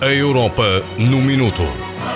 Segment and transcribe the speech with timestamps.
[0.00, 1.62] A Europa no Minuto.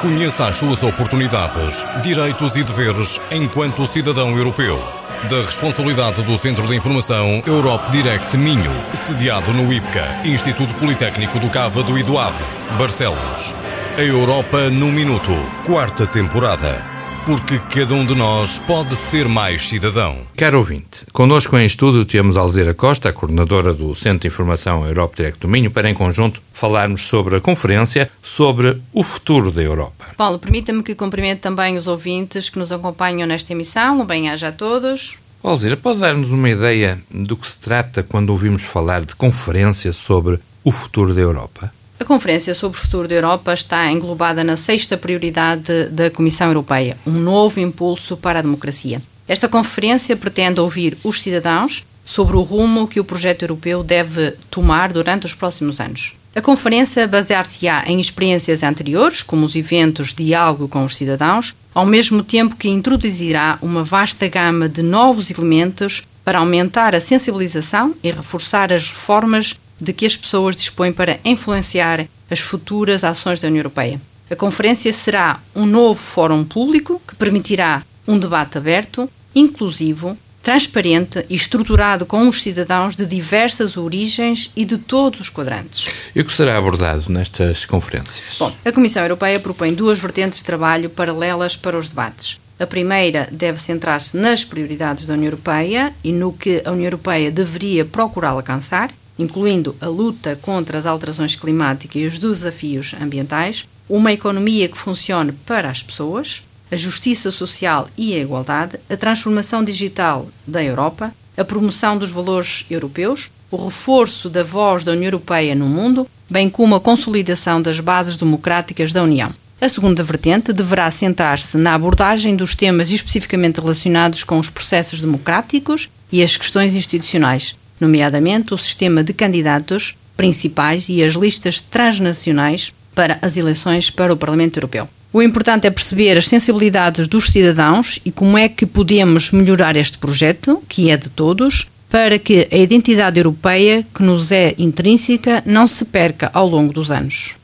[0.00, 4.82] Conheça as suas oportunidades, direitos e deveres enquanto cidadão europeu.
[5.28, 11.48] Da responsabilidade do Centro de Informação Europe Direct Minho, sediado no IPCA, Instituto Politécnico do
[11.48, 12.44] Cávado e do Ave,
[12.78, 13.54] Barcelos.
[13.96, 15.32] A Europa no Minuto,
[15.64, 16.91] quarta temporada
[17.24, 20.18] porque cada um de nós pode ser mais cidadão.
[20.36, 25.16] Caro ouvinte, connosco em estudo temos Alzira Costa, a coordenadora do Centro de Informação Europe
[25.16, 30.06] Direct do Minho, para em conjunto falarmos sobre a conferência sobre o futuro da Europa.
[30.16, 34.00] Paulo, permita-me que cumprimente também os ouvintes que nos acompanham nesta emissão.
[34.00, 35.16] Um bem-aja a todos.
[35.42, 40.40] Alzira, pode dar-nos uma ideia do que se trata quando ouvimos falar de conferência sobre
[40.64, 41.72] o futuro da Europa?
[42.02, 46.96] A Conferência sobre o Futuro da Europa está englobada na sexta prioridade da Comissão Europeia,
[47.06, 49.00] um novo impulso para a democracia.
[49.28, 54.92] Esta conferência pretende ouvir os cidadãos sobre o rumo que o projeto europeu deve tomar
[54.92, 56.14] durante os próximos anos.
[56.34, 62.24] A conferência basear-se-á em experiências anteriores, como os eventos diálogo com os cidadãos, ao mesmo
[62.24, 68.72] tempo que introduzirá uma vasta gama de novos elementos para aumentar a sensibilização e reforçar
[68.72, 74.00] as reformas de que as pessoas dispõem para influenciar as futuras ações da União Europeia.
[74.30, 81.34] A conferência será um novo fórum público que permitirá um debate aberto, inclusivo, transparente e
[81.34, 85.86] estruturado com os cidadãos de diversas origens e de todos os quadrantes.
[86.14, 88.38] E o que será abordado nestas conferências?
[88.38, 92.40] Bom, a Comissão Europeia propõe duas vertentes de trabalho paralelas para os debates.
[92.58, 97.30] A primeira deve centrar-se nas prioridades da União Europeia e no que a União Europeia
[97.30, 98.90] deveria procurar alcançar,
[99.22, 105.32] incluindo a luta contra as alterações climáticas e os desafios ambientais, uma economia que funcione
[105.32, 111.44] para as pessoas, a justiça social e a igualdade, a transformação digital da Europa, a
[111.44, 116.74] promoção dos valores europeus, o reforço da voz da União Europeia no mundo, bem como
[116.74, 119.30] a consolidação das bases democráticas da União.
[119.60, 125.88] A segunda vertente deverá centrar-se na abordagem dos temas especificamente relacionados com os processos democráticos
[126.10, 133.18] e as questões institucionais, nomeadamente o sistema de candidatos principais e as listas transnacionais para
[133.20, 134.88] as eleições para o Parlamento Europeu.
[135.12, 139.98] O importante é perceber as sensibilidades dos cidadãos e como é que podemos melhorar este
[139.98, 145.66] projeto, que é de todos, para que a identidade europeia que nos é intrínseca não
[145.66, 147.34] se perca ao longo dos anos.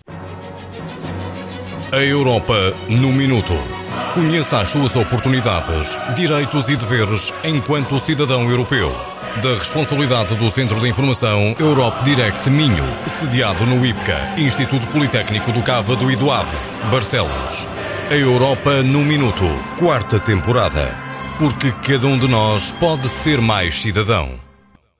[1.92, 3.77] A Europa no Minuto.
[4.14, 8.94] Conheça as suas oportunidades, direitos e deveres enquanto cidadão europeu
[9.42, 15.62] da responsabilidade do Centro de Informação Europe Direct Minho, sediado no IPCA, Instituto Politécnico do
[15.62, 16.56] Cávado e do Ave,
[16.90, 17.66] Barcelos.
[18.10, 19.44] A Europa no Minuto,
[19.78, 20.96] quarta temporada.
[21.38, 24.47] Porque cada um de nós pode ser mais cidadão.